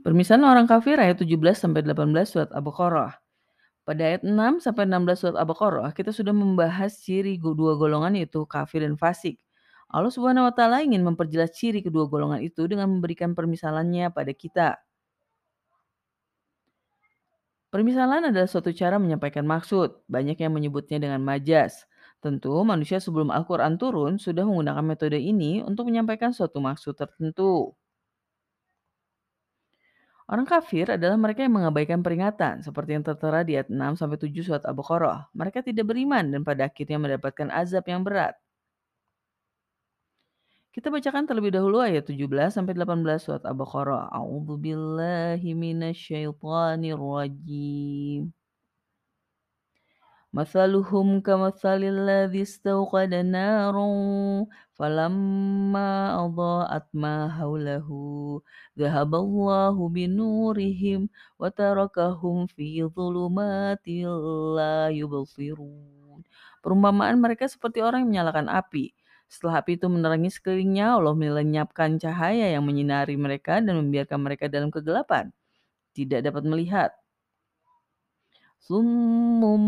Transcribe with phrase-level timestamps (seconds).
[0.00, 1.76] Permisalan orang kafir ayat 17-18
[2.24, 3.20] surat Al-Baqarah.
[3.84, 4.64] Pada ayat 6-16
[5.20, 9.36] surat Al-Baqarah, kita sudah membahas ciri dua golongan yaitu kafir dan fasik.
[9.90, 14.78] Allah Subhanahu wa taala ingin memperjelas ciri kedua golongan itu dengan memberikan permisalannya pada kita.
[17.70, 20.06] Permisalan adalah suatu cara menyampaikan maksud.
[20.08, 21.86] Banyak yang menyebutnya dengan majas.
[22.22, 27.74] Tentu, manusia sebelum Al-Quran turun sudah menggunakan metode ini untuk menyampaikan suatu maksud tertentu.
[30.30, 35.26] Orang kafir adalah mereka yang mengabaikan peringatan, seperti yang tertera di ayat 6-7 surat Al-Baqarah.
[35.34, 38.38] Mereka tidak beriman dan pada akhirnya mendapatkan azab yang berat.
[40.70, 42.62] Kita bacakan terlebih dahulu ayat 17-18
[43.18, 44.06] surat Al-Baqarah.
[44.14, 44.54] A'udzu
[46.94, 48.30] rajim.
[50.35, 53.87] مثلهم كمثل الذي استوقد نارا
[54.75, 55.91] فلما
[56.25, 57.87] أضاءت ما حوله
[58.79, 61.01] ذهب الله بنورهم
[61.39, 63.85] وتركهم في ظلمات
[64.57, 66.21] لا يبصرون
[66.65, 68.89] Perumpamaan mereka seperti orang yang menyalakan api.
[69.29, 74.73] Setelah api itu menerangi sekelilingnya, Allah melenyapkan cahaya yang menyinari mereka dan membiarkan mereka dalam
[74.73, 75.29] kegelapan.
[75.93, 76.89] Tidak dapat melihat.
[78.65, 79.61] Summum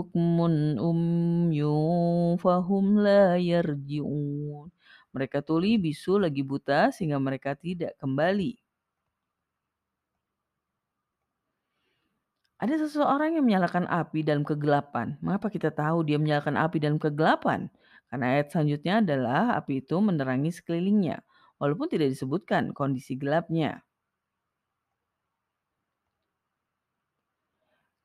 [0.00, 4.72] bukmun umyun fahum la yarji'un.
[5.12, 8.56] Mereka tuli, bisu, lagi buta sehingga mereka tidak kembali.
[12.60, 15.16] Ada seseorang yang menyalakan api dalam kegelapan.
[15.24, 17.72] Mengapa kita tahu dia menyalakan api dalam kegelapan?
[18.12, 21.24] Karena ayat selanjutnya adalah api itu menerangi sekelilingnya,
[21.56, 23.80] walaupun tidak disebutkan kondisi gelapnya.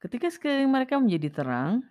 [0.06, 1.82] Ketika sekeliling mereka menjadi terang,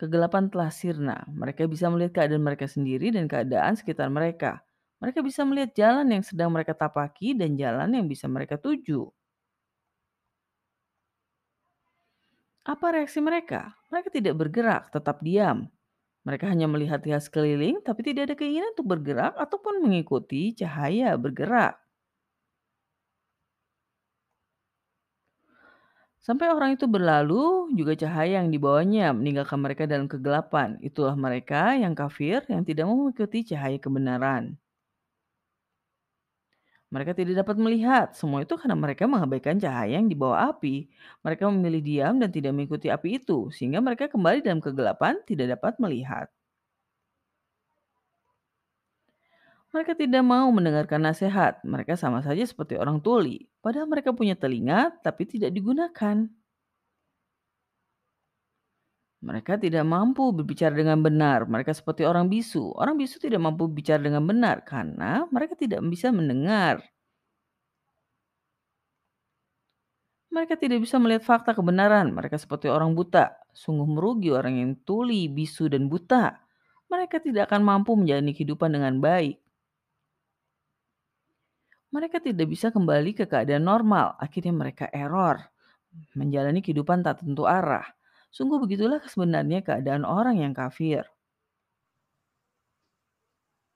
[0.00, 1.20] kegelapan telah sirna.
[1.28, 4.64] Mereka bisa melihat keadaan mereka sendiri dan keadaan sekitar mereka.
[5.04, 9.12] Mereka bisa melihat jalan yang sedang mereka tapaki dan jalan yang bisa mereka tuju.
[12.64, 13.76] Apa reaksi mereka?
[13.92, 15.68] Mereka tidak bergerak, tetap diam.
[16.24, 21.76] Mereka hanya melihat-lihat sekeliling, tapi tidak ada keinginan untuk bergerak ataupun mengikuti cahaya bergerak.
[26.26, 27.44] Sampai orang itu berlalu,
[27.78, 30.68] juga cahaya yang dibawanya meninggalkan mereka dalam kegelapan.
[30.88, 34.44] Itulah mereka yang kafir yang tidak mau mengikuti cahaya kebenaran.
[36.94, 40.76] Mereka tidak dapat melihat, semua itu karena mereka mengabaikan cahaya yang dibawa api.
[41.26, 45.74] Mereka memilih diam dan tidak mengikuti api itu, sehingga mereka kembali dalam kegelapan, tidak dapat
[45.82, 46.26] melihat.
[49.74, 51.62] Mereka tidak mau mendengarkan nasihat.
[51.66, 53.46] Mereka sama saja seperti orang tuli.
[53.60, 56.26] Padahal mereka punya telinga, tapi tidak digunakan.
[59.26, 61.50] Mereka tidak mampu berbicara dengan benar.
[61.50, 62.70] Mereka seperti orang bisu.
[62.78, 66.84] Orang bisu tidak mampu bicara dengan benar karena mereka tidak bisa mendengar.
[70.30, 72.12] Mereka tidak bisa melihat fakta kebenaran.
[72.12, 73.34] Mereka seperti orang buta.
[73.56, 76.36] Sungguh merugi orang yang tuli, bisu, dan buta.
[76.92, 79.45] Mereka tidak akan mampu menjalani kehidupan dengan baik.
[81.96, 84.20] Mereka tidak bisa kembali ke keadaan normal.
[84.20, 85.40] Akhirnya mereka error,
[86.12, 87.88] menjalani kehidupan tak tentu arah.
[88.28, 91.08] Sungguh begitulah sebenarnya keadaan orang yang kafir.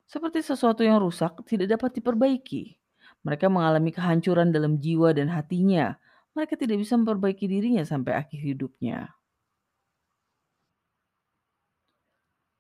[0.05, 2.77] Seperti sesuatu yang rusak tidak dapat diperbaiki.
[3.25, 5.97] Mereka mengalami kehancuran dalam jiwa dan hatinya.
[6.37, 9.17] Mereka tidak bisa memperbaiki dirinya sampai akhir hidupnya.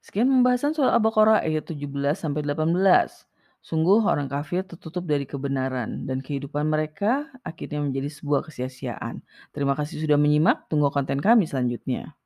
[0.01, 3.30] Sekian pembahasan soal Al-Baqarah ayat 17 sampai 18.
[3.69, 9.21] Sungguh orang kafir tertutup dari kebenaran dan kehidupan mereka akhirnya menjadi sebuah kesia-siaan.
[9.53, 12.17] Terima kasih sudah menyimak, tunggu konten kami selanjutnya.